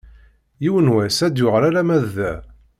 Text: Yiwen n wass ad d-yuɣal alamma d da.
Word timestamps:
Yiwen 0.63 0.87
n 0.91 0.93
wass 0.93 1.17
ad 1.25 1.31
d-yuɣal 1.33 1.63
alamma 1.69 1.97
d 2.03 2.05
da. 2.17 2.33